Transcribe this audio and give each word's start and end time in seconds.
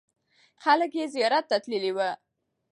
خلک 0.63 0.91
یې 0.99 1.05
زیارت 1.15 1.45
ته 1.49 1.57
تللې 1.63 1.91
وو. 1.97 2.09